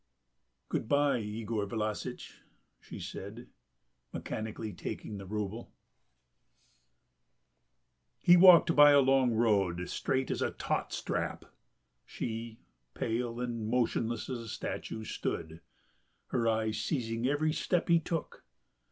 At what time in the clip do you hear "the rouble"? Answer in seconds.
5.19-5.71